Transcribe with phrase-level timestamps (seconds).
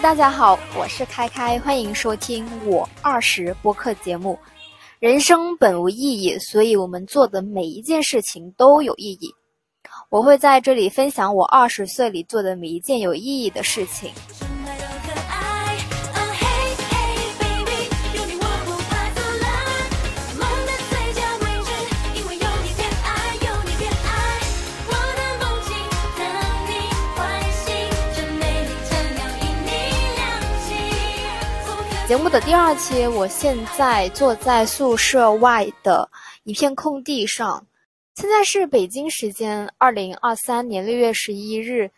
[0.00, 4.38] 大家好，我是开开，欢迎收听我二十播客节目。
[5.00, 9.34] 人生本无意义，所以我们做的每一件事情都有意义。
[10.08, 14.12] 我会在这里分享我二十岁里做的每一件有意义的事情。
[32.08, 36.10] 节目的第二期，我现在坐在宿舍外的
[36.44, 37.66] 一片空地上。
[38.14, 41.90] 现在是北京时间二零二三年六月十一日。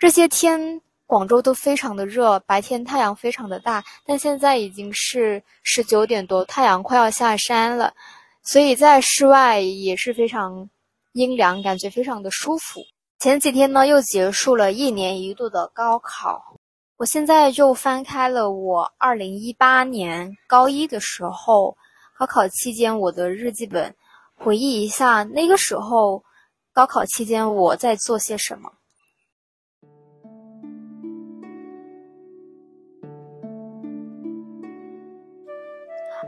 [0.00, 7.94] 这些天广州都非常的热，白天太阳非常的大，但现在已经是十九点多，太阳快要下山了，
[8.42, 10.68] 所以在室外也是非常
[11.12, 12.80] 阴凉，感觉非常的舒服。
[13.20, 16.55] 前几天呢，又结束了一年一度的高考。
[16.98, 21.76] 我现在就翻开了我二零一八年高一的时候
[22.18, 23.94] 高考期间我的日记本，
[24.34, 26.24] 回忆一下那个时候
[26.72, 28.72] 高考期间我在做些什么。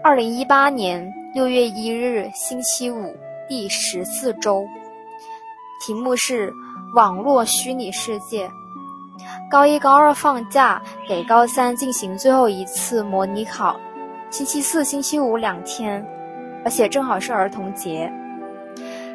[0.03, 3.17] 二零一八年六月一日星期五
[3.49, 4.67] 第十四周，
[5.81, 6.53] 题目是
[6.95, 8.51] 网络虚拟世界。
[9.51, 13.79] 高一、高二放假，给高三进行最后一次模拟考。
[14.31, 16.05] 星期四、星期五两天，
[16.65, 18.13] 而且正好是儿童节。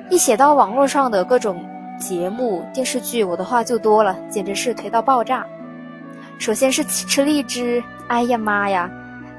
[0.09, 1.63] 一写到网络上的各种
[1.99, 5.45] 节目、电视剧，我的话就多了，简直是颓到爆炸。
[6.39, 8.89] 首先是吃荔枝，哎呀妈呀，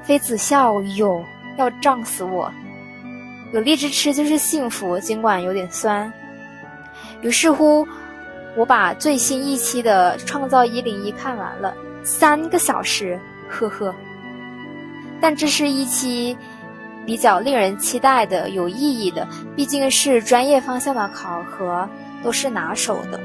[0.01, 1.21] 妃子笑哟，
[1.57, 2.49] 要胀死我！
[3.51, 6.11] 有荔枝吃就是幸福，尽管有点酸。
[7.21, 7.85] 于是乎。
[8.57, 13.93] 我把最新一期的《创造一零一》看完了，三个小时，呵呵。
[15.19, 16.37] 但这是一期
[17.05, 21.87] 比较令人期待的、有意义的，毕竟是专业方向的考核，
[22.23, 23.19] 都是拿手的。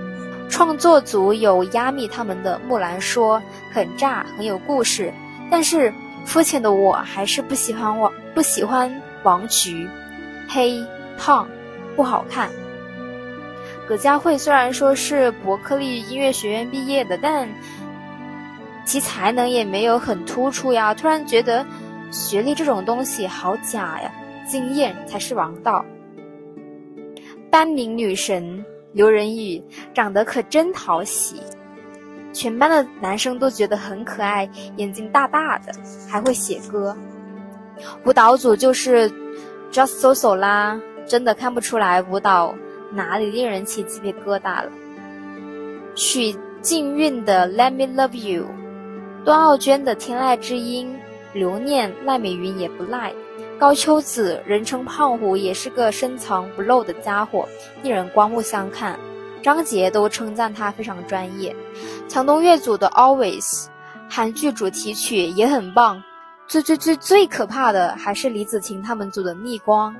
[0.48, 3.38] 创作组有亚米他们的《木兰说》，
[3.72, 5.12] 很炸，很有故事。
[5.48, 5.92] 但是
[6.24, 8.92] 肤浅的我还是不喜欢王，不喜欢
[9.22, 9.88] 王菊，
[10.48, 10.84] 黑
[11.16, 11.46] 胖，
[11.94, 12.50] 不好看。
[13.90, 17.48] 葛佳慧虽然说是伯克利音乐学院毕业的，但
[18.84, 20.94] 其才能也没有很突出呀。
[20.94, 21.66] 突然觉得
[22.12, 24.12] 学历这种东西好假呀，
[24.48, 25.84] 经验才是王道。
[27.50, 29.60] 班名女神刘仁宇
[29.92, 31.42] 长得可真讨喜，
[32.32, 35.72] 全班的男生都觉得很可爱，眼睛大大的，
[36.08, 36.96] 还会写歌。
[38.04, 39.10] 舞蹈组就是
[39.72, 42.54] Just So So 啦，真的看不出来舞蹈。
[42.92, 44.70] 哪里令人起鸡皮疙瘩了？
[45.94, 48.44] 许静韵的《Let Me Love You》，
[49.24, 50.94] 段奥娟的《天籁之音》，
[51.38, 53.12] 留念赖美云也不赖。
[53.58, 57.46] 高秋子人称胖虎，也是个深藏不露的家伙，
[57.82, 58.98] 令人刮目相看。
[59.42, 61.54] 张杰都称赞他非常专业。
[62.08, 63.42] 强东乐组的《Always》，
[64.08, 66.02] 韩剧主题曲也很棒。
[66.46, 69.94] 最最最最可怕的还是李子晴他们组的《逆光》，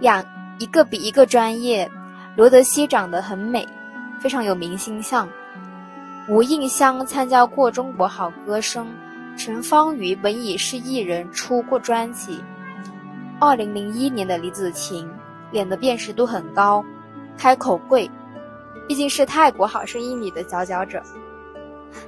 [0.00, 0.24] 两
[0.58, 1.90] 一个比一个专业。
[2.40, 3.68] 罗德西长得很美，
[4.18, 5.28] 非常有明星相。
[6.26, 8.86] 吴映香参加过《中国好歌声》，
[9.38, 12.42] 陈芳宇本已是艺人，出过专辑。
[13.38, 15.06] 二零零一年的李子晴，
[15.52, 16.82] 脸的辨识度很高，
[17.36, 18.10] 开口贵，
[18.88, 21.02] 毕竟是泰国好声音里的佼佼者。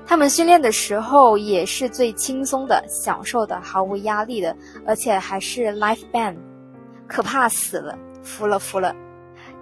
[0.07, 4.57] 他们训练的时候也是最轻松的、享受的、毫无压力的，
[4.87, 6.37] 而且还是 live band，
[7.07, 8.97] 可怕死了，服了服了。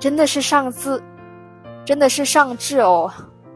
[0.01, 1.01] 真的是上字，
[1.85, 3.13] 真的是上智哦，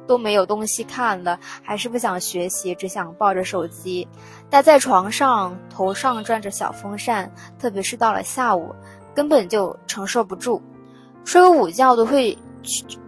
[0.06, 4.06] 都没有东西看了，还是不想学习，只想抱着手机，
[4.50, 8.74] 待在床上，头上转着小风扇，特别是到了下午，
[9.14, 10.60] 根本就承受不住，
[11.24, 12.36] 睡个午觉都会，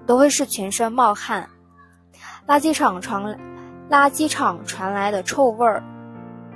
[0.06, 1.46] 都会是全身冒汗。
[2.48, 3.22] 垃圾场传，
[3.90, 5.84] 垃圾场传来的臭味儿，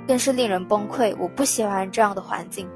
[0.07, 1.15] 更是令人崩溃。
[1.19, 2.67] 我不喜欢这样的环境。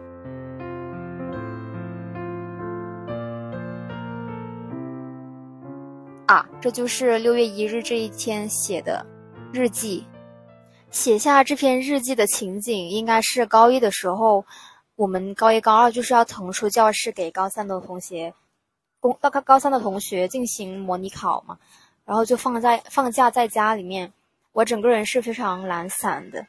[6.28, 9.06] 啊，这就是六月一日这一天写的
[9.54, 10.04] 日记。
[10.90, 14.44] 写下这篇日记的情景，应该是高一的时候，
[14.96, 18.34] 我们高一高二就是要腾出教室给高三的同学，
[19.00, 21.60] 公高高三的同学进行模拟考嘛，
[22.06, 24.12] 然后就放在放假在家里面，
[24.54, 26.48] 我整个人是非常懒散的。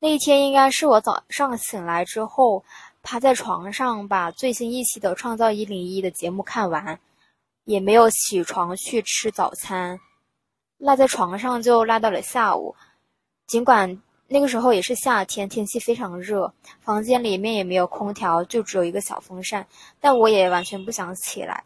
[0.00, 2.64] 那一天应该是我早上醒来之后，
[3.02, 6.98] 趴在床上把最新一期的《创造一零一》的节目看完。
[7.70, 9.96] 也没有起床去吃早餐，
[10.76, 12.74] 赖在床上就赖到了下午，
[13.46, 13.96] 尽管
[14.26, 19.64] 那个时候也是夏天，天气非常热，房间里面也没有空调，就只有一个小风扇，
[20.00, 21.62] 但我也完全不想起来。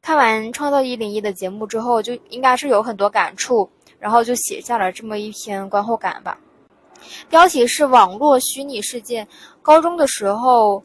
[0.00, 3.68] 看完《创造一零一》的节目之后，就应该是有很多感触，
[3.98, 6.38] 然后就写下了这么一篇观后感吧。
[7.28, 9.26] 标题是“网络虚拟世界”。
[9.62, 10.80] 高中的时候，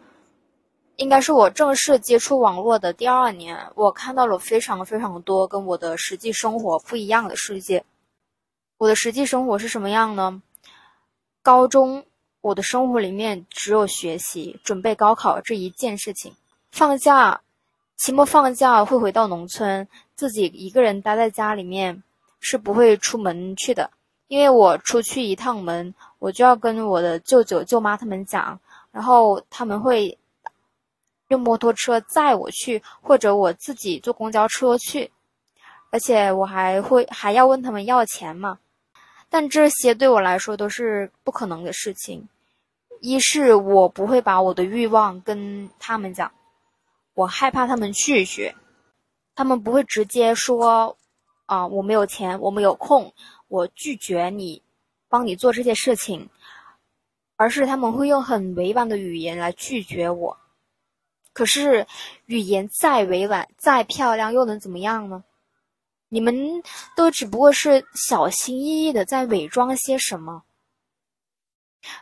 [0.97, 7.83] 应该是我正式接触网络的第二年，我看到了非常非常多跟我的实际生活不一样的世界。
[8.77, 10.41] 我的实际生活是什么样呢？
[11.41, 12.05] 高中
[12.41, 16.33] 我的生活里面只有学习、准备高考这一件事情。
[16.71, 17.41] 放假，
[17.97, 22.03] 期末放假会回到农村，自己一个人待在家里面，
[22.39, 23.91] 是不会出门去的。
[24.27, 28.59] 因为我出去一趟门，我就要跟我的舅舅舅妈他们讲，
[28.91, 30.17] 然后他们会
[31.29, 35.11] 用摩托车载我去，或者我自己坐公交车去，
[35.91, 38.59] 而且我还会还要问他们要钱嘛。
[39.29, 42.27] 但这些对我来说都是不可能的事情。
[43.01, 46.31] 一是我不会把我的欲望跟他们讲，
[47.13, 48.55] 我害怕他们拒绝，
[49.35, 50.95] 他们不会直接说，
[51.45, 53.11] 啊，我没有钱，我没有空。
[53.47, 54.61] 我拒绝你，
[55.07, 56.29] 帮你做这些事情，
[57.35, 60.37] 而是他们会用很委婉的语言来拒绝我。
[61.35, 61.85] 可是
[62.27, 65.21] 语言再委婉、再漂亮，又能怎么样呢？
[66.07, 66.63] 你们
[66.95, 70.43] 都只不过是小心翼翼的在伪装些什么？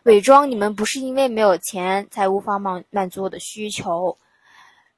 [0.04, 4.16] 伪装你们不是因为没有钱才无法满满足我的需求，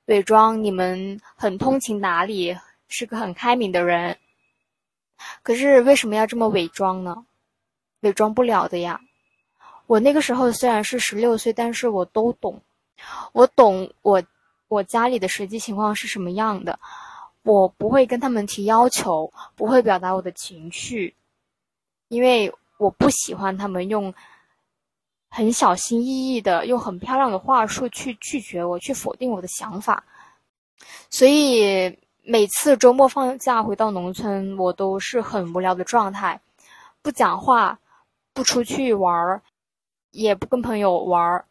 [0.07, 2.57] 伪装你们很通情达理，
[2.89, 4.17] 是个很开明的人。
[5.43, 7.25] 可是为什么要这么伪装呢？
[8.01, 8.99] 伪装不了的呀！
[9.87, 12.61] 我那个时候虽然是十六岁，但是我都懂，
[13.33, 14.23] 我懂我
[14.67, 16.79] 我家里的实际情况是什么样的。
[17.43, 21.15] 我不会跟他们提要求，不会表达我的情绪，
[22.07, 24.13] 因为我不喜欢他们用
[25.29, 30.03] 很小心翼翼的、用很漂亮的话术去拒绝我，去否定我的想法，
[31.09, 31.97] 所以。
[32.27, 36.41] 每次周末放假回到农村，我都是很无聊的状态，
[37.03, 37.79] 不讲话，
[38.33, 39.43] 不出去玩儿，
[40.09, 41.45] 也不跟朋友玩儿，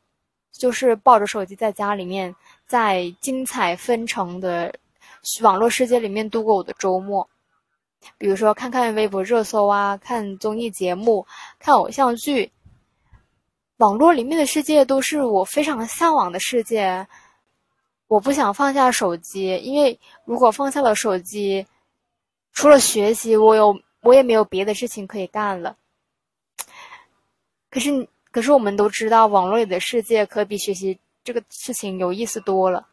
[0.56, 2.34] 就是抱着手机在家里面，
[2.66, 4.72] 在精彩纷呈的
[5.42, 7.28] 网络世界里面度过我的周末。
[8.16, 11.26] 比如说看看微博热搜啊，看综艺节目，
[11.58, 12.52] 看偶像剧。
[13.78, 17.06] 网络里面的世界都是我非常向往的世界。
[18.06, 21.66] 我不想放下手机，因为如果放下了手机，
[22.52, 25.76] 除了学习，我有我也没有别的事情可以干了。
[27.70, 32.84] 可是，可是我们都知道，网络里的世界可比学习这个事情有意思多了。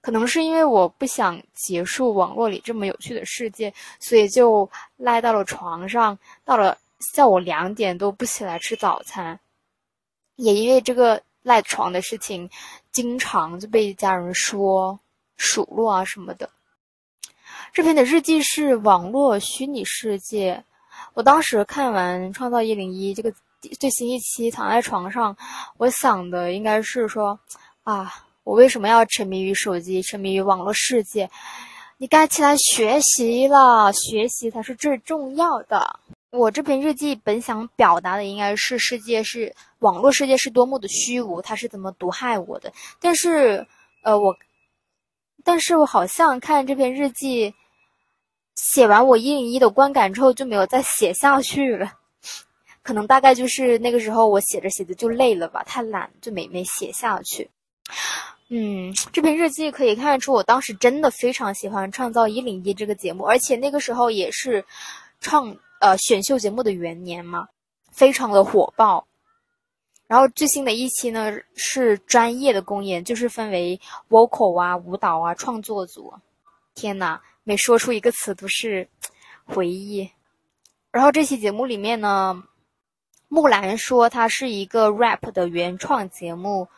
[0.00, 3.70] 可能是因为我不想结束网络里这么有趣的世界，
[4.00, 6.78] 所以就赖到了床上，到了
[7.14, 9.38] 下午两点都不起来吃早餐。
[10.36, 11.22] 也因为这个。
[11.46, 12.50] 赖床的事情，
[12.90, 14.98] 经常就被家人说
[15.36, 16.50] 数落啊什么的。
[17.72, 20.64] 这篇的日记是网络虚拟世界。
[21.14, 23.32] 我当时看完《创造一零一》这个
[23.78, 25.36] 最新一期，躺在床上，
[25.78, 27.38] 我想的应该是说：
[27.82, 28.12] 啊，
[28.44, 31.28] 我为什么要沉迷于手机，沉迷于网络世界？
[31.98, 36.00] 你该起来学习了，学习才是最重要的。
[36.30, 42.70] 我这篇日记本想表达的应该是世界是网络世界是多么的虚无，它是怎么毒害我的。
[43.00, 43.66] 但是，
[44.02, 44.36] 呃，我，
[45.44, 47.54] 但是我好像看这篇日记，
[48.56, 51.90] 写完我一零一的观感之后就没有再写下去了。
[52.86, 57.50] 可能大概就是那个时候我写着写着就累了吧，太懒就没没写下去。
[58.48, 64.64] 嗯，这篇日记可以看出我当时真的非常喜欢《创造一零一》这个节目，而且那个时候也是
[65.20, 65.56] 创。
[65.78, 67.46] 呃，选秀节目的元年嘛，
[67.92, 69.06] 非常的火爆。
[70.06, 73.78] 然后最新的一期呢是专业的公演，就是分为
[74.08, 76.14] vocal 啊、舞蹈啊、创作组。
[76.74, 78.88] 天呐，每说出一个词都是
[79.44, 80.10] 回忆。
[80.90, 82.42] 然后这期节目里面呢，
[83.28, 86.68] 木兰说它是一个 rap 的原创节目。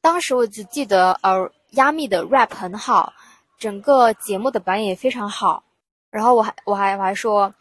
[0.00, 3.12] 当时我只记得，呃，亚米的 rap 很好，
[3.58, 5.64] 整个节目的表演也非常好。
[6.10, 7.54] 然后我还我还我还说。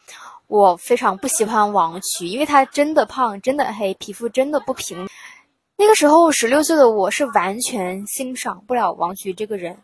[0.47, 5.07] 我非常不喜欢王菊，因为他真的胖，真的黑，皮肤真的不平。
[5.77, 9.77] 那个时候十六岁的我是完全欣赏不了王菊这个人。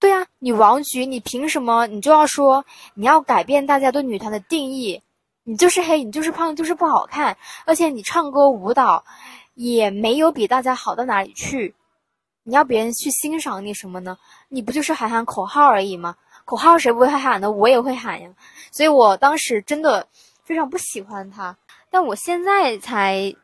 [0.00, 2.64] 对啊，你王菊，你凭什么你就要说
[2.94, 5.00] 你要改变大家对女团的定义？
[5.44, 9.04] 你就是黑，你就是胖，就是不好看，而且你唱歌舞蹈
[9.54, 11.74] 也没有比大家好到哪里去。
[12.42, 14.18] 你要别人去欣赏你什么呢？
[14.48, 16.16] 你不就是喊喊口号而已吗？
[16.44, 17.50] 口号谁不会喊呢？
[17.50, 18.30] 我也会喊呀。
[18.70, 20.06] 所以我当时真的
[20.44, 21.56] 非常不喜欢他。
[21.90, 23.34] 但我现在才，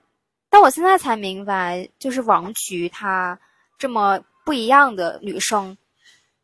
[0.50, 3.38] 但我现在才明白，就是王菊她
[3.79, 5.76] 这么不一样的女生，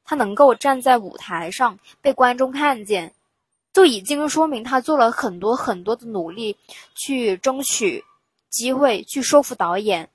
[0.04, 3.12] 她能够站在舞台上被观众看见，
[3.72, 6.56] 就已经说明她做了很多很多的努力，
[6.94, 8.04] 去争取
[8.50, 10.08] 机会，去说服导演，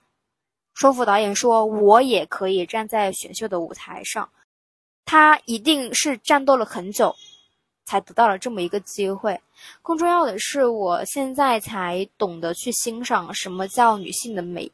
[0.73, 4.29] 说服导演说我也可以站在选秀的舞台上。
[5.05, 7.15] 她一定是战斗了很久。
[7.87, 9.39] 才得到了这么一个机会。
[9.81, 14.69] 更重要的是，我现在才懂得去欣赏什么叫女性的美，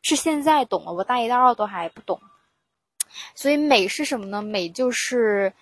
[0.00, 0.90] 是现在懂了。
[0.94, 2.18] 我大一、大二都还不懂。
[3.34, 4.40] 所以，美是什么呢？
[4.40, 5.52] 美就是，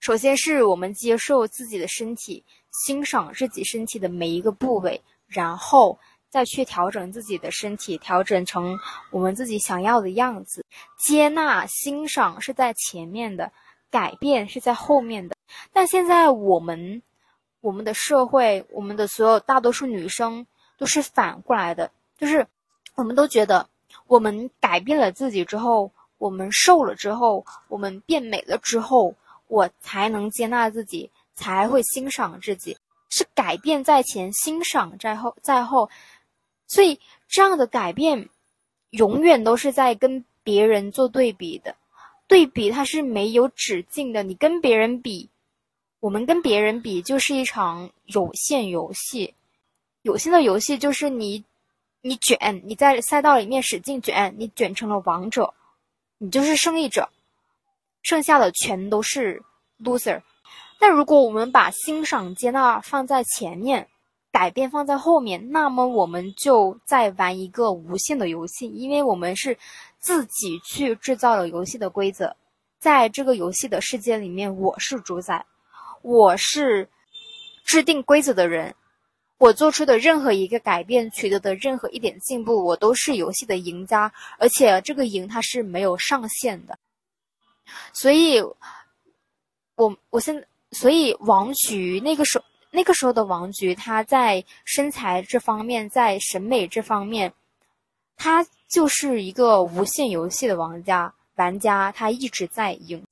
[0.00, 2.44] 首先是我们接受自己的身体，
[2.84, 5.98] 欣赏自己身体的每一个部位，然后
[6.30, 8.78] 再去调整自己的身体，调整成
[9.10, 10.64] 我们自己想要的样子。
[10.98, 13.50] 接纳、欣赏是在前面的，
[13.90, 15.36] 改变是在后面的。
[15.72, 17.02] 但现在我们，
[17.60, 20.46] 我们的社会，我们的所有大多数女生
[20.78, 22.46] 都是反过来的，就是
[22.94, 23.68] 我们都觉得，
[24.06, 29.14] 我们改变了自己之后，我们瘦了之后，我们变美了之后，
[29.48, 32.76] 我才能接纳自己，才会欣赏自己，
[33.10, 35.90] 是改变在前，欣赏在后，在后，
[36.66, 38.28] 所以这样的改变，
[38.90, 41.74] 永远都是在跟别人做对比的，
[42.26, 45.28] 对比它是没有止境的，你跟别人比。
[46.00, 49.34] 我们跟别人比，就是一场有限游戏。
[50.02, 51.42] 有限的游戏就是你，
[52.02, 55.52] 你卷，你在赛道里面使劲卷，你卷成了王者，
[56.18, 57.10] 你就是胜利者，
[58.02, 59.42] 剩下的全都是
[59.82, 60.20] loser。
[60.80, 63.88] 那如果我们把欣赏、接纳放在前面，
[64.30, 69.58] 改变放在后面，那么我们就在玩一个无限的游戏，因为我们是
[69.98, 72.36] 自己去制造了游戏的规则，
[72.78, 75.44] 在这个游戏的世界里面，我是主宰。
[76.02, 76.88] 我是
[77.64, 78.72] 制定规则的人，
[79.38, 86.78] 我做出的任何一个改变，取得的任何一点进步，我都是游戏的赢家，而且这个赢它是没有上限的。
[87.92, 88.40] 所以，
[89.74, 97.32] 我我现所以王菊那个时候那个时候的王菊，她在身材这方面，在审美这方面，
[98.16, 103.04] 她就是一个无限游戏的玩家，玩家她一直在赢。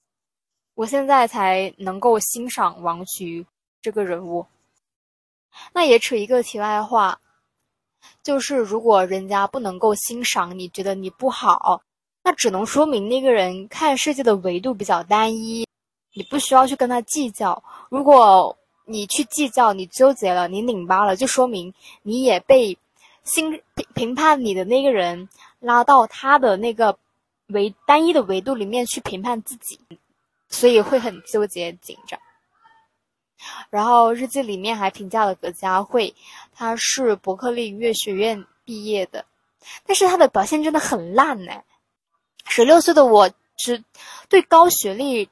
[0.74, 3.46] 我现在才能够欣赏王菊
[3.80, 4.46] 这个人物。
[5.72, 7.18] 那也扯一个题外话，
[8.22, 11.82] 就是如果人家不能够欣赏你，觉得你不好，
[12.26, 15.64] 那只能说明那个人看世界的维度比较单一，
[16.12, 17.62] 你不需要去跟他计较。
[17.88, 22.76] 如果你去计较，你纠结了，你拧巴了，就说明你也被
[23.22, 25.28] 心评评判你的那个人
[25.60, 26.98] 拉到他的那个
[27.46, 29.78] 维单一的维度里面去评判自己。
[30.48, 32.18] 所以会很纠结紧张，
[33.70, 36.12] 然后日记里面还评价了葛佳慧，
[36.52, 39.24] 她是伯克利音乐学院毕业的，
[39.86, 41.52] 但是她的表现真的很烂呢。
[42.48, 43.84] 十六岁的我只
[44.28, 45.28] 对高学历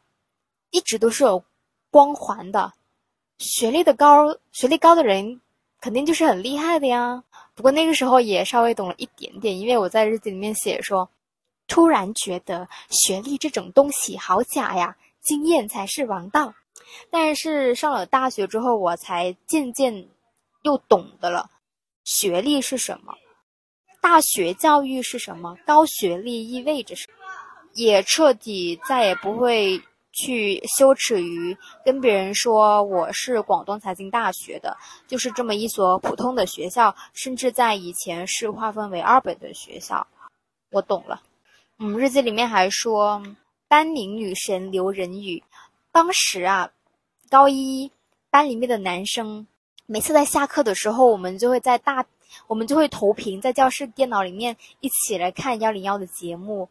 [0.71, 1.43] 一直都是有
[1.91, 2.73] 光环的，
[3.39, 5.41] 学历的高，学历高的人
[5.81, 7.25] 肯定就是很厉害的呀。
[7.55, 11.09] 不过那个时候也稍微懂了一点点，因为我在日记里面写说，
[11.69, 14.97] 突然觉得学历这种东西好假呀。
[15.23, 16.53] 经验才是王道，
[17.09, 20.07] 但是上了大学之后，我才渐渐
[20.65, 21.49] 又懂得了
[22.05, 23.15] 学历是什么，
[24.03, 27.04] 大学教育是什么，高学历意味着什，
[27.75, 34.77] 也彻底再也不会去羞耻于跟别人说我是广东财经大学的，
[35.07, 40.07] 就是这么一所普通的学校，甚至在以前是划分为二本的学校。
[40.71, 41.23] 我懂了，
[41.79, 43.23] 嗯，日记里面还说。
[43.67, 45.43] 班宁女神刘仁宇，
[45.91, 46.71] 当时啊，
[47.29, 47.91] 高一
[48.31, 49.49] 班里面的男生，
[49.87, 52.05] 每次在下课的时候，我们就会在大，
[52.47, 56.69] 我们就会投屏在教室电脑里面一起来看幺零幺的节目。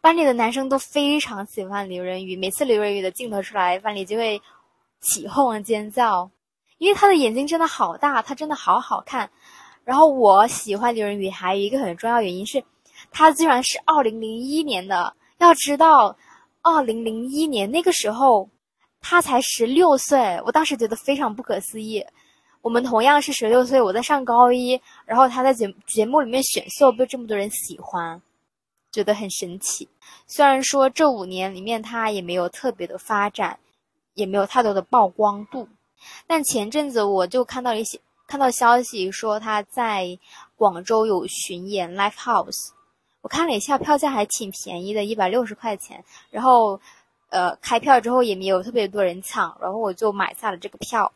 [0.00, 4.40] 班里的男生都非常喜欢刘仁宇，每次刘仁宇的镜头出来，班里就会
[5.00, 6.30] 起哄尖叫，
[6.78, 9.30] 因为他的眼睛真的好大，他真的好好看。
[9.84, 12.62] 然后我喜欢刘仁宇还有一个很重要原因是，
[13.10, 16.16] 他居然是二零零一年的，要知道。
[16.64, 18.48] 二零零一年那个时候，
[19.00, 22.06] 他才十六岁，我当时觉得非常不可思议。
[22.60, 28.22] 我们同样是十六岁，我在上高一，然后他在节节目里面选秀被这么多人喜欢，
[28.92, 29.88] 觉得很神奇。
[30.28, 33.58] 虽然说这五年里面他也没有特别的发展，
[34.14, 35.66] 也没有太多的曝光度，
[36.26, 40.18] 但前阵子我就看到一些看到消息说他在
[40.54, 42.70] 广州有巡演 live house。
[43.22, 46.04] 我看了一下，票价还挺便宜的，一百六十块钱。
[46.30, 46.80] 然后，
[47.30, 51.12] 呃，开票之后也没有特别多人抢，然后我就买下了这个票。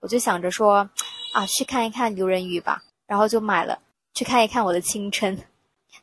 [0.00, 0.90] 我就想着说，
[1.32, 3.78] 啊，去看一看刘仁宇吧，然后就买了，
[4.14, 5.38] 去看一看我的青春，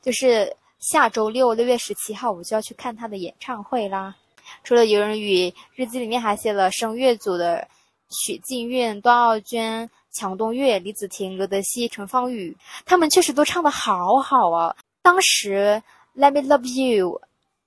[0.01, 4.15] 就是下周六六月十七号，我就要去看他的演唱会啦。
[4.63, 7.67] 除了游人语，日记里面还写了声乐组的
[8.09, 14.75] 许静韵、段奥娟、强东岳、李子婷、刘德熙、陈芳宇，他们确实都唱的好好啊。
[15.03, 15.81] 当时
[16.19, 17.09] 《Let Me Love You》、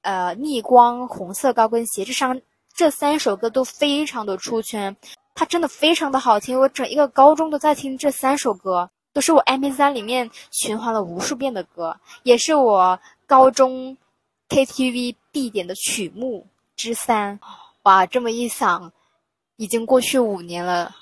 [0.02, 2.42] 呃，《逆光》、《红色高跟鞋》这三
[2.74, 4.94] 这三首歌都非常的出圈。
[5.36, 13.96] 它真的非常的好听，我整一个高中都在听这三首歌，都是我 MP3 里面循环了无数遍的歌，也是我高中
[14.50, 17.40] KTV 必点的曲目之三。
[17.84, 18.92] 哇，这么一想，
[19.56, 20.94] 已经过去五年了，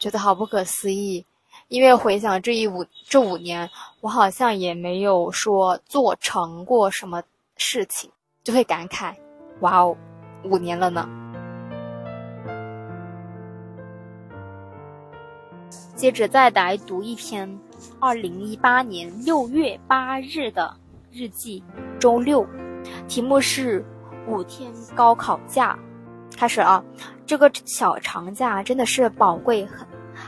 [0.00, 1.24] 觉得好不可思议。
[1.68, 3.68] 因为回想这一五这五年，
[4.00, 7.22] 我好像也没有说做成过什么
[7.58, 8.10] 事情，
[8.42, 9.14] 就会感慨，
[9.60, 9.94] 哇哦，
[10.44, 11.06] 五年了呢。
[15.98, 17.58] 接着再来读一篇，
[17.98, 20.72] 二零一八年六月八日的
[21.10, 21.60] 日记，
[21.98, 22.46] 周六，
[23.08, 23.84] 题目是
[24.28, 25.76] 五天高考假，
[26.36, 26.80] 开始啊，
[27.26, 29.84] 这个小长假真的是宝贵很，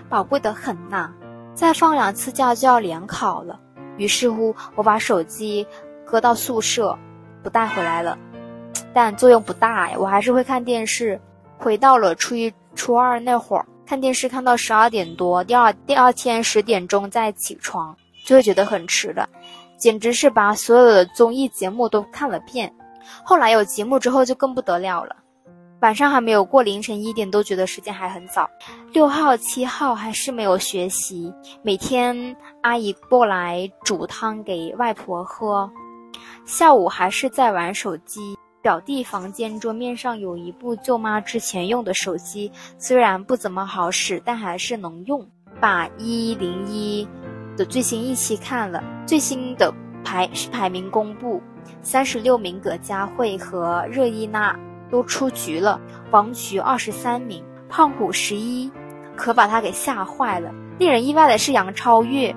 [0.09, 1.13] 宝贵的很呐，
[1.55, 3.57] 再放两次假就要联考了，
[3.97, 5.65] 于是乎我把手机
[6.05, 6.99] 搁到宿舍，
[7.45, 8.19] 不带回来了，
[8.93, 11.21] 但作用不大呀，我还是会看电视，
[11.57, 13.65] 回到了初一初二那会儿。
[13.91, 17.93] 看电视看到十二点多，第二第二天十点钟再起床，
[18.25, 19.29] 就会觉得很迟了，
[19.77, 22.73] 简直是把所有的综艺节目都看了遍。
[23.25, 25.17] 后来有节目之后就更不得了了，
[25.81, 28.49] 晚上还没有过凌晨一点，都觉得时间还很早。
[28.93, 35.69] 六号七号还是没有学习，每天阿姨过来煮汤给外婆喝，
[36.47, 38.37] 下午还是在玩手机。
[38.63, 45.29] 表弟房间桌面上有一部舅妈之前用的手机，虽然不怎么好使，但还是能用。
[45.61, 47.09] 把一零一
[47.57, 51.43] 的最新一期看了，最新的排是排名公布，
[51.83, 54.59] 三十六名葛佳慧和热依娜
[54.91, 58.71] 都出局了，王菊二十三名，胖虎十一，
[59.17, 60.53] 可把他给吓坏了。
[60.79, 62.35] 令人意外的是，杨超越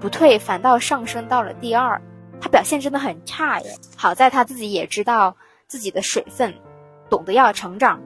[0.00, 2.00] 不退，反倒上升到了第二，
[2.40, 3.78] 他表现真的很差耶。
[3.96, 5.36] 好在他自己也知道。
[5.68, 6.54] 自己的水分，
[7.10, 8.00] 懂得要成长，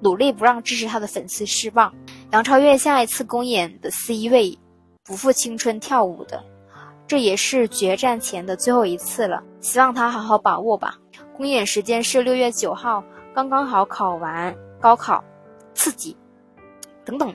[0.00, 1.94] 努力不让支持他的粉丝失望。
[2.32, 4.58] 杨超越下一次公演的 C 位，
[5.04, 6.42] 不负青春跳舞的，
[7.06, 9.42] 这也是决战前的最后一次了。
[9.60, 10.96] 希望他好好把握吧。
[11.36, 15.22] 公演时间是六月九号，刚刚好考完高考，
[15.74, 16.16] 刺激。
[17.04, 17.34] 等等，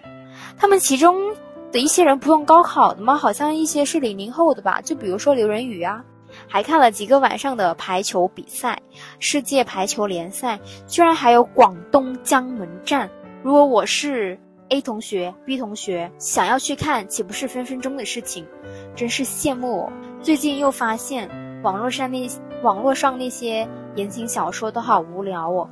[0.58, 1.34] 他们其中
[1.72, 3.16] 的一些人不用高考的吗？
[3.16, 6.04] 好像一些是零零后的吧，就比如说刘仁宇啊。
[6.52, 8.82] 还看了几个晚上的排球比赛，
[9.20, 13.08] 世界排球联赛居然还有广东江门站。
[13.44, 14.38] 如果我是
[14.70, 18.48] A 同学、B 同学，想要去看，岂不是分分钟的事情？
[18.96, 19.94] 真是羡慕哦！
[20.24, 21.30] 最近又发现
[21.62, 22.28] 网络上那
[22.64, 25.70] 网络上那些言情小说都好无聊哦，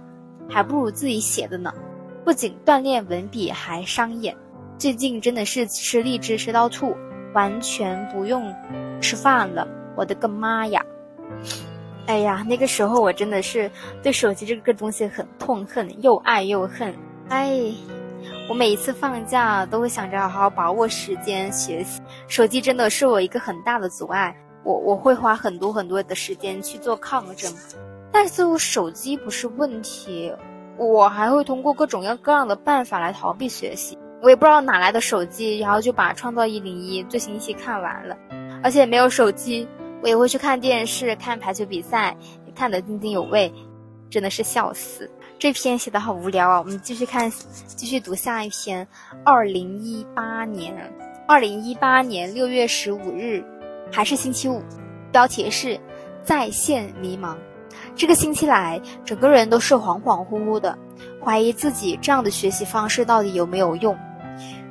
[0.48, 1.74] 还不如自己写的呢。
[2.24, 4.36] 不仅锻炼文笔，还伤眼。
[4.78, 6.96] 最近真的是吃荔枝吃到吐，
[7.34, 8.54] 完全不用
[9.02, 9.68] 吃饭了。
[9.98, 10.86] 我的个妈呀！
[12.06, 13.70] 哎呀，那个时候我真的是
[14.02, 16.96] 对手机这个东西很痛恨，又爱又恨。
[17.28, 17.60] 哎，
[18.48, 24.34] 我每一次放假都会想着好好把握时间学习，手机真的是我一个很大的阻碍。
[24.64, 27.54] 我我会花很多很多的时间去做抗争，
[28.12, 30.34] 但是我手机不是问题，
[30.78, 33.98] 我还会通过各种各样的办法来逃避学习。
[34.22, 38.18] 我也不知道哪来的手机，然后就把《创造一零一》最新一期看完了，
[38.64, 39.68] 而且没有手机。
[40.02, 42.16] 我也会去看电视，看排球比赛，
[42.56, 43.52] 看得津津有味，
[44.10, 45.10] 真的是笑死。
[45.40, 46.60] 这篇写的好无聊啊！
[46.60, 47.32] 我们继续看，
[47.66, 48.88] 继续读下一篇。
[49.24, 50.74] 二零一八年，
[51.28, 53.44] 二零一八年六月十五日，
[53.92, 54.64] 还是星期五，
[55.12, 55.80] 标题是
[56.24, 57.36] 在线迷茫。
[57.96, 60.78] 这个星期来，整个人都是恍恍惚惚的，
[61.24, 63.96] 怀疑自己这样的学习方式到底有没有用。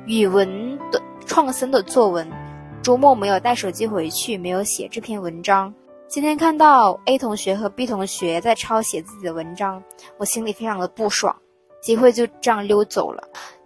[0.05, 2.27] 语文的创新的作文。
[2.81, 5.73] 周末没有带手机回去，没有写这篇文章。
[6.07, 9.83] 今天看到 A 同学和 B 同学在抄写自己的文章，
[10.17, 11.35] 我心里非常的不爽。
[11.81, 13.21] 机会就这样溜走了。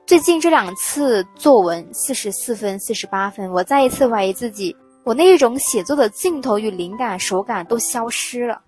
[0.08, 8.60] 最近这两次作文四十四分、四十八分，我再一次怀疑自己，我那一种写作的劲头与灵感、手感都消失了，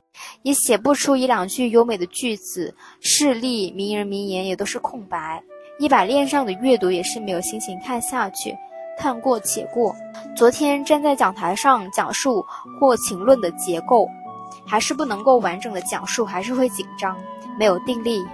[0.43, 5.43] 也写不出一两句优美的句子，事例、名人名言也都是空白。
[5.79, 8.55] 一百链上的阅读也是没有心情看下去。
[8.97, 9.95] 看过且过。
[10.35, 12.45] 昨天站在讲台上讲述
[12.79, 14.09] 或情论的结构，
[14.65, 17.15] 还是不能够完整的讲述，还是会紧张，
[17.57, 18.25] 没有定力。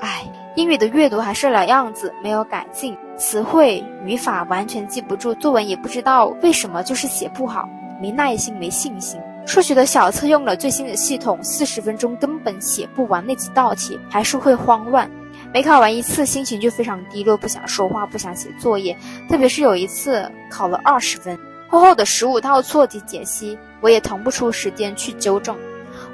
[0.00, 0.24] 唉，
[0.56, 7.68] 英语的阅读还是老样子，没有改进，词汇、语法完全记不住，作文也不知道为什么就是写不好，
[8.00, 9.20] 没耐心，没信心。
[9.46, 15.10] 数学的小测用了最新的系统，四十分钟根本写不完那几道题，还是会慌乱。
[15.52, 18.96] 每考完一次，心情就非常低落，不想说话，不想写作业。
[19.28, 21.36] 特别是有一次考了二十分，
[21.68, 25.56] 厚厚的十五套错题解析，我也腾不出时间去纠正。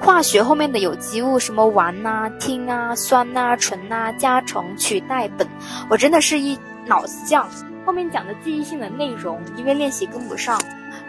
[0.01, 5.47] 化学后面的有机物，什么烷呐、氢啊、酸呐、醇呐、加成、取代、苯，
[5.91, 7.45] 我真的是一脑子浆。
[7.85, 10.59] 后面讲的记忆性的内容，因为练习跟不上，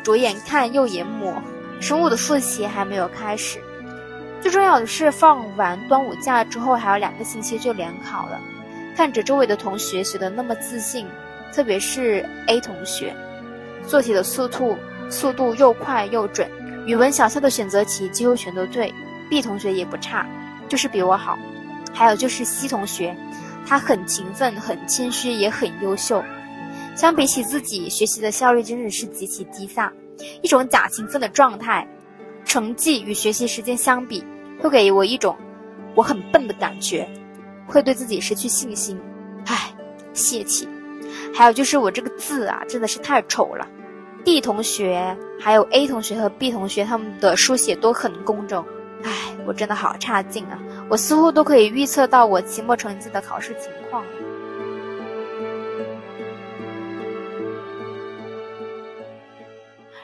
[0.04, 1.34] 左眼看右眼抹。
[1.80, 3.60] 生物的复习还没有开始，
[4.42, 8.40] 最重要的是放完端午假之后还有两个星期就联考了。
[8.96, 11.06] 看着周围的同学学得那么自信，
[11.54, 13.16] 特别是 A 同学，
[13.86, 14.78] 做题的速度
[15.10, 16.50] 速度又快又准。
[16.86, 18.94] 语文小测的选择题几乎全都对
[19.30, 20.26] ，B 同学也不差，
[20.70, 21.38] 就是比我好。
[21.94, 23.16] 还有就是 C 同学，
[23.68, 26.24] 他很勤奋、很谦虚，也很优秀。
[26.96, 29.92] 相比起自己，学习的效率真的是极其低下，
[30.42, 31.88] 一种假勤奋的状态。
[32.48, 34.24] 成绩与学习时间相比，
[34.60, 35.36] 会给我一种
[35.94, 37.08] 我很笨的感觉，
[37.68, 38.98] 会对自己失去信心。
[39.46, 39.74] 唉，
[40.14, 40.68] 泄气。
[41.34, 43.68] 还有就是我这个字啊，真的是太丑了。
[44.24, 48.64] D 同学还有 A 同学和 B 同学，他们的书写都很工整。
[49.04, 49.12] 唉，
[49.46, 50.58] 我真的好差劲啊！
[50.90, 54.04] 我似乎都可以预测到我期末成绩的考试情况。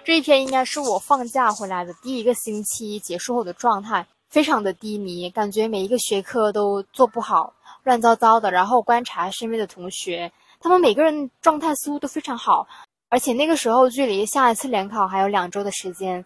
[0.05, 8.51] 这一天应该是我放假回来的第一个星期结束后的状态，非常的低迷，感觉每一个学科都做不好，乱糟糟的。
[8.51, 12.67] 然后观察身边的同学，他们每个人状态似乎都非常好。
[13.07, 16.25] 而且那个时候距离下一次联考还有两周的时间，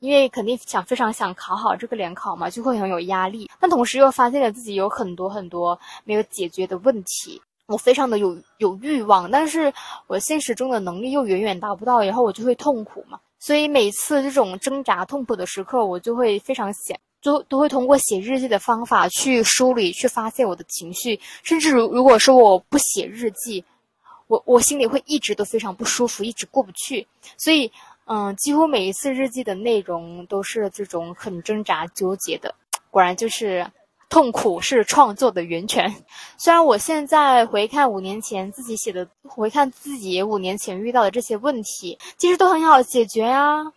[0.00, 3.50] 因为肯定想非常想考好这个联考嘛，就会很有压力。
[3.58, 9.72] 但同时又发现了自己有很多很多没有解决的问题，我非常的有有欲望，但是
[10.06, 13.18] 我现实中的能力又远远达不到，然后我就会痛苦嘛。
[13.38, 23.64] 所以每次这种挣扎痛苦的时刻，我就会非常想，都都会通过写日记的方法去梳理、去发泄我的情绪，甚至如如果说我不写日记。
[24.26, 27.70] 我我心里会一直都非常不舒服，一直过不去，所以，
[28.06, 32.54] 嗯，几乎每一次日记的内容都是这种很挣扎、纠结的。
[32.90, 33.70] 果然就是
[34.08, 35.94] 痛苦是创作的源泉。
[36.38, 43.72] 虽然我现在回看五年前自己写的，回看自己五年前遇到的这些问题，其实都很好解决呀。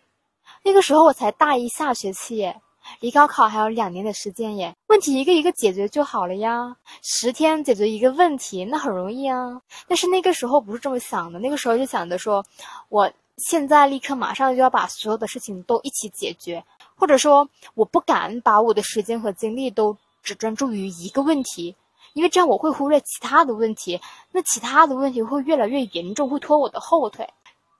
[0.62, 2.52] 那个时候我才大一下学期。
[3.00, 6.74] 离高考还有两年的时间耶，问题一个一个解决就好了呀。
[7.02, 9.60] 十天解决一个问题，那很容易啊。
[9.86, 12.42] 但是那个时候不是这么想的，那个时候就想着说，
[12.88, 16.64] 我现在立刻马上就要把所有的事情都一起解决，
[16.96, 19.94] 或者说我不敢把我的时间和精力都
[20.28, 21.74] 只专注于一个问题，
[22.12, 23.98] 因为这样我会忽略其他的问题，
[24.30, 27.26] 那其他的问题会越来越严重，会拖我的后腿。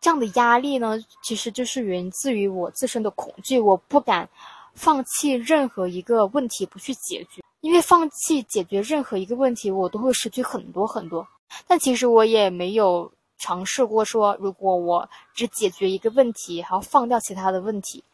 [0.01, 4.27] 这样的压力呢，其实就是源自于我自身的恐惧，我不敢。
[4.75, 11.27] 放弃任何一个问题不去解决，因为放弃解决任何一个问题，我都会失去很多很多。
[11.67, 18.05] 但其实我也没有尝试过说，如果我只解决一个问题，还要放掉其他的问题，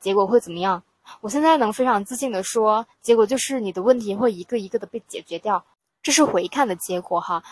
[0.00, 0.82] 结果会怎么样？
[1.20, 5.64] 我现在能非常自信的说，结果就是你的问题会一个一个的被解决掉，
[6.02, 7.42] 这是回看的结果哈。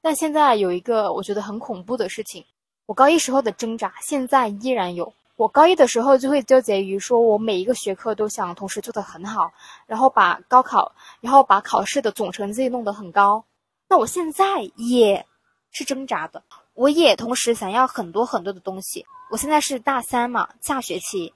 [0.00, 2.44] 但现在有一个我觉得很恐怖的事情，
[2.86, 5.12] 我高一时候的挣扎，现在依然有。
[5.36, 9.52] 我高一的时候就会纠结于说，我每一个学科都想同时做得很好，
[9.86, 13.44] 然后把高考，然后把考试的总成绩弄得很高。
[13.88, 15.24] 那我现在也
[15.70, 16.42] 是挣扎的，
[16.74, 19.06] 我也同时想要很多很多的东西。
[19.30, 21.32] 我现在是大三嘛，下学期，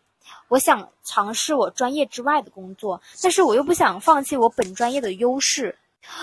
[0.48, 5.78] 我想尝试我专业之外的工作，但是我又不想放弃我本专业的优势，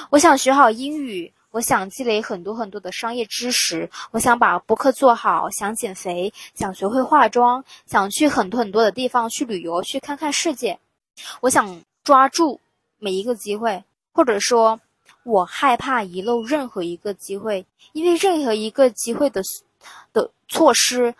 [0.09, 1.33] 我想学好英语。
[1.51, 10.79] 我想积累很多很多的商业知识，我想把播客做好，想减肥，想学会化妆，想去很多很多的地方去旅游，去看看世界。
[11.41, 12.61] 我想抓住
[12.99, 13.83] 每一个机会，
[14.13, 14.79] 或者说，
[15.23, 19.41] 我害怕遗漏任何一个机会，因为任何一个机会的
[20.13, 21.15] 的错失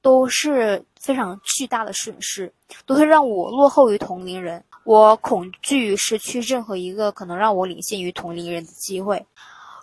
[0.00, 2.52] 都是非常巨大的损失，
[2.86, 4.62] 都会让我落后于同龄人。
[4.84, 9.24] 我恐惧失去任何一个可能让我领先于同龄人的机会。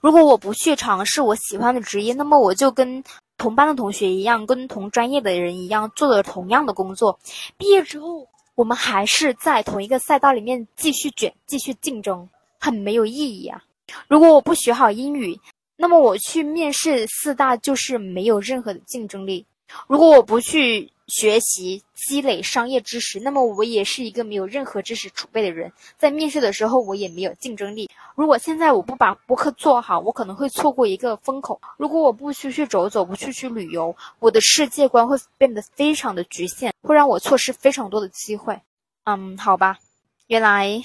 [0.01, 3.03] 如果我不去尝试我喜欢的职业，那么我就跟
[3.37, 7.19] 同班的同学一样，跟同专业的人一样，做了同样的工作。
[7.57, 12.29] 毕业之后，我们还是在同一个赛道里面继续卷、继续竞争，
[12.59, 13.61] 很没有意义啊！
[14.07, 15.39] 如果我不学好英语，
[15.77, 19.45] 那么我去面试四大就是没有任何的竞争力。
[19.87, 27.89] 如果我不去学习积累商业知识，那么我也是一个没有任何知识储备的人，在面试的时候我也没有竞争力。
[28.15, 31.59] 如果现在我不把播客做好，我可能会错过一个风口。
[31.77, 38.59] 如果我不出去走走，不去去旅游，我的世界观会变得非常的局限，会让我错失非常多的机会。
[39.05, 39.79] 嗯，好吧，
[40.27, 40.83] 原来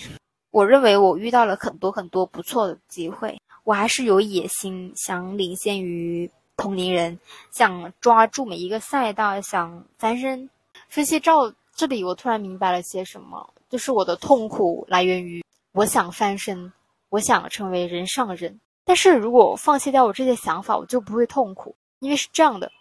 [0.50, 7.18] 我认为我遇到了很多很多不错的机会，我还是有野心，想领先于同龄人，
[7.52, 10.48] 想抓住每一个赛道，想翻身。
[10.88, 16.72] 分析到这里，我突然明白了些什么，就是我的痛苦来源于我想翻身。
[17.10, 21.76] 我想成为人上人，但是如果放弃掉我这些想法，我就不会痛苦。
[22.00, 22.72] 因为是这样的，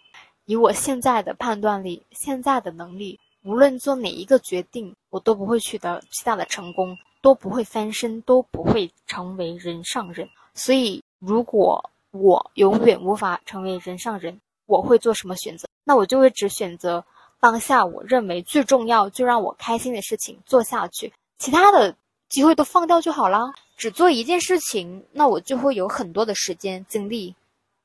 [0.44, 10.28] 以我现在的判断力、现在的能力，无论做哪一个决定，我都不会取得巨大的成功，都不会翻身，都不会成为人上人。
[10.54, 15.66] 所以，如果我永远无法成为人上人，我会做什么选择？
[15.82, 17.04] 那我就会只选择
[17.40, 21.94] 当下我认为最重要、最让我开心的事情做下去，其他的
[22.28, 23.52] 机会都放掉就好了。
[23.76, 27.34] 只做一件事情，那我就会有很多的时间精力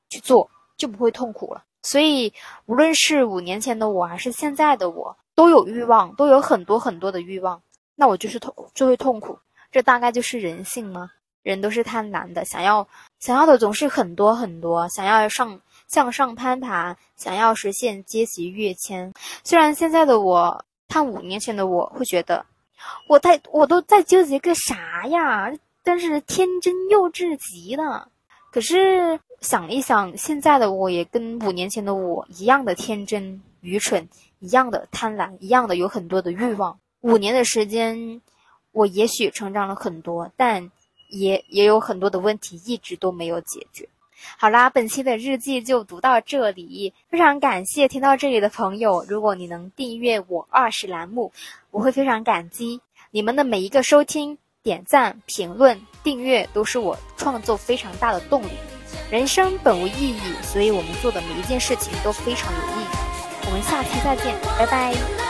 [0.08, 1.64] 去做，就不会痛苦了。
[1.82, 2.32] 所以，
[2.66, 7.60] 无论是五年前的我，还是现在的我，都有欲望，都有很多很多的欲望。
[7.96, 9.36] 那我就是痛，就会痛苦。
[9.72, 11.10] 这大概就是人性吗？
[11.42, 12.86] 人都是贪婪的，想要
[13.18, 19.12] 想要的总是很多很多，想要上向上攀爬，想要实现阶级跃迁。
[19.44, 22.44] 虽然现在的我看五年前的我会觉得，
[23.08, 25.52] 我在我都在纠结个啥呀？
[25.82, 28.08] 但是天真幼稚极了。
[28.52, 34.08] 可是想一想，现在的我也跟五年前的我一样的天真愚蠢，
[34.40, 36.78] 一样的贪婪，一样的有很多的欲望。
[37.00, 38.20] 五年的时间，
[38.72, 40.70] 我也许成长了很多，但
[41.10, 43.88] 也也有很多的问题一直都没有解决。
[44.38, 49.04] 好啦，本期的日记就读到这里，非常感谢听到这里的朋友。
[49.08, 51.32] 如果你能订阅我二十栏目，
[51.70, 54.38] 我会非常感激你们的每一个收听。
[54.62, 58.50] 点赞、评论、订阅都是我创作非常大的动力。
[59.10, 62.86] 人生本无意义，所以我们做的每一件事情都非常有意义。
[63.46, 65.29] 我们下期再见，拜拜。